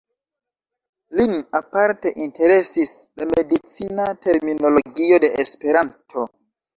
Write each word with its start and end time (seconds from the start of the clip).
Lin 1.17 1.33
aparte 1.59 2.11
interesis 2.25 2.93
la 3.23 3.27
medicina 3.33 4.07
terminologio 4.27 5.21
de 5.27 5.31
Esperanto. 5.45 6.25